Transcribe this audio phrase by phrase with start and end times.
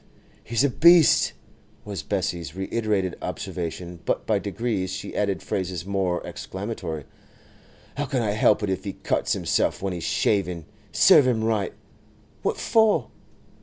[0.43, 1.33] 'He's a beast!'
[1.85, 7.05] was Bessie's reiterated observation; but by degrees she added phrases more explanatory.
[7.97, 13.09] 'How can I help it if he cuts himself when he's shaving?—Serve him right!—What for?